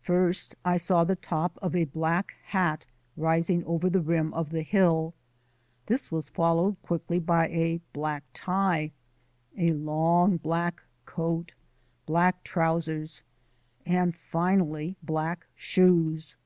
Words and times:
First 0.00 0.56
I 0.64 0.78
saw 0.78 1.04
the 1.04 1.14
top 1.14 1.58
of 1.60 1.76
a 1.76 1.84
black 1.84 2.32
hat 2.44 2.86
rising 3.18 3.62
over 3.64 3.90
the 3.90 4.00
rim 4.00 4.32
of 4.32 4.48
the 4.48 4.62
hill. 4.62 5.12
This 5.84 6.10
was 6.10 6.30
followed 6.30 6.80
quickly 6.80 7.18
by 7.18 7.48
a 7.48 7.82
black 7.92 8.24
tie, 8.32 8.92
a 9.58 9.74
long 9.74 10.38
black 10.38 10.82
coat, 11.04 11.52
black 12.06 12.42
trousers, 12.44 13.24
and, 13.84 14.14
finally, 14.14 14.96
black 15.02 15.46
shoes. 15.54 16.36